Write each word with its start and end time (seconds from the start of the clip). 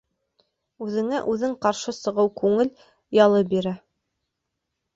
Үҙеңә 0.85 1.19
үҙең 1.33 1.53
ҡаршы 1.67 1.95
сығыу 1.99 2.33
күңел 2.41 2.73
ялы 3.21 3.45
бирә. 3.55 3.77